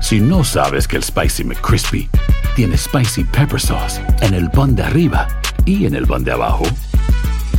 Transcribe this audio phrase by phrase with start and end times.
[0.00, 2.08] Si no sabes que el Spicy McCrispy
[2.54, 5.26] tiene Spicy Pepper Sauce en el pan de arriba
[5.64, 6.64] y en el pan de abajo,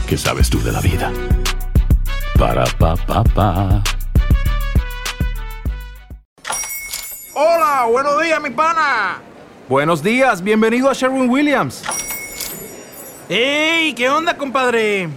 [0.07, 1.11] ¿qué sabes tú de la vida?
[2.37, 3.83] Para, pa, pa, pa.
[7.33, 9.19] Hola, buenos días, mi pana.
[9.67, 11.83] Buenos días, bienvenido a Sherwin Williams.
[13.27, 13.93] ¡Ey!
[13.93, 15.09] ¿Qué onda, compadre?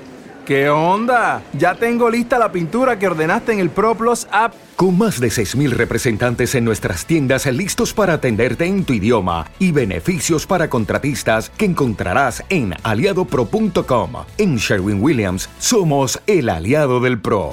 [0.50, 1.45] ¿Qué onda?
[1.52, 4.52] Ya tengo lista la pintura que ordenaste en el ProPlus app.
[4.74, 9.70] Con más de 6.000 representantes en nuestras tiendas listos para atenderte en tu idioma y
[9.70, 14.10] beneficios para contratistas que encontrarás en aliadopro.com.
[14.38, 17.52] En Sherwin Williams somos el aliado del PRO.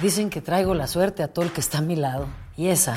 [0.00, 2.26] Dicen que traigo la suerte a todo el que está a mi lado.
[2.56, 2.96] Y esa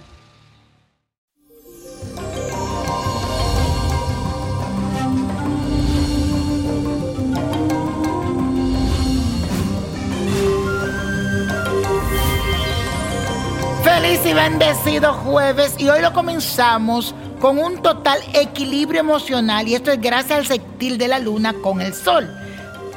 [14.01, 19.91] Feliz y bendecido jueves y hoy lo comenzamos con un total equilibrio emocional y esto
[19.91, 22.27] es gracias al sextil de la luna con el sol.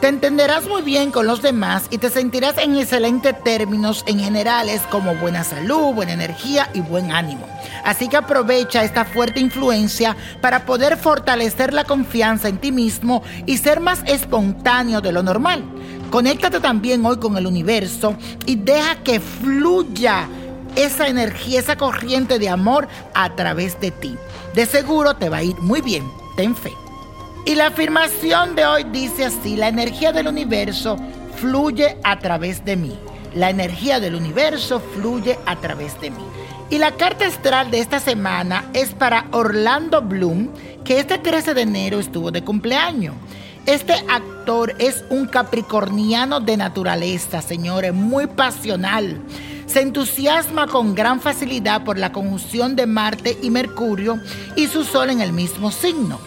[0.00, 4.80] Te entenderás muy bien con los demás y te sentirás en excelentes términos en generales
[4.90, 7.46] como buena salud, buena energía y buen ánimo.
[7.84, 13.58] Así que aprovecha esta fuerte influencia para poder fortalecer la confianza en ti mismo y
[13.58, 15.64] ser más espontáneo de lo normal.
[16.08, 18.16] Conéctate también hoy con el universo
[18.46, 20.28] y deja que fluya
[20.76, 24.16] esa energía, esa corriente de amor a través de ti.
[24.54, 26.72] De seguro te va a ir muy bien, ten fe.
[27.46, 30.96] Y la afirmación de hoy dice así, la energía del universo
[31.36, 32.98] fluye a través de mí.
[33.34, 36.24] La energía del universo fluye a través de mí.
[36.70, 40.48] Y la carta astral de esta semana es para Orlando Bloom,
[40.84, 43.14] que este 13 de enero estuvo de cumpleaños.
[43.66, 49.20] Este actor es un capricorniano de naturaleza, señores, muy pasional.
[49.66, 54.20] Se entusiasma con gran facilidad por la conjunción de Marte y Mercurio
[54.56, 56.18] y su Sol en el mismo signo.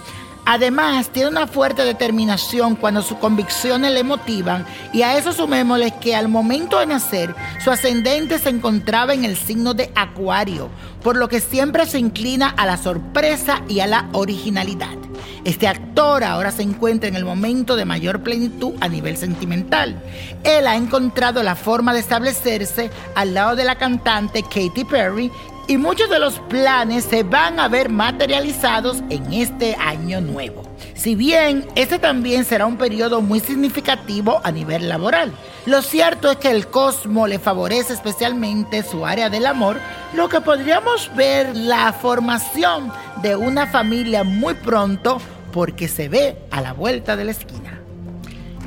[0.49, 6.15] Además, tiene una fuerte determinación cuando sus convicciones le motivan y a eso sumémosle que
[6.15, 10.69] al momento de nacer su ascendente se encontraba en el signo de Acuario,
[11.03, 15.06] por lo que siempre se inclina a la sorpresa y a la originalidad.
[15.47, 20.03] Este actor ahora se encuentra en el momento de mayor plenitud a nivel sentimental.
[20.43, 25.31] Él ha encontrado la forma de establecerse al lado de la cantante Katy Perry
[25.69, 30.63] y muchos de los planes se van a ver materializados en este año nuevo.
[30.95, 35.31] Si bien este también será un periodo muy significativo a nivel laboral.
[35.65, 39.79] Lo cierto es que el cosmo le favorece especialmente su área del amor,
[40.13, 42.91] lo que podríamos ver la formación
[43.21, 45.21] de una familia muy pronto
[45.57, 47.81] porque se ve a la vuelta de la esquina.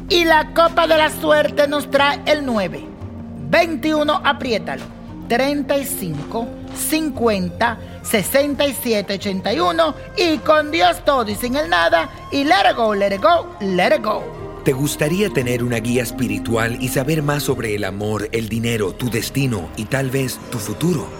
[0.09, 2.85] Y la copa de la suerte nos trae el 9,
[3.49, 4.83] 21, apriétalo,
[5.29, 12.77] 35, 50, 67, 81 y con Dios todo y sin el nada y let it
[12.77, 14.25] go, let it go, let it go.
[14.65, 19.11] ¿Te gustaría tener una guía espiritual y saber más sobre el amor, el dinero, tu
[19.11, 21.20] destino y tal vez tu futuro?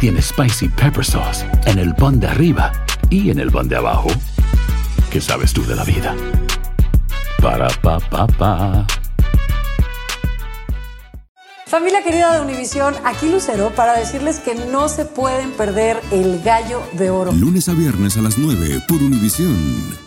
[0.00, 2.72] tiene Spicy Pepper Sauce en el pan de arriba
[3.10, 4.08] y en el pan de abajo,
[5.10, 6.14] ¿qué sabes tú de la vida?
[7.40, 8.86] Para, pa, pa, pa.
[11.66, 16.82] Familia querida de Univisión, aquí Lucero para decirles que no se pueden perder el gallo
[16.92, 17.32] de oro.
[17.32, 20.05] Lunes a viernes a las 9 por Univisión.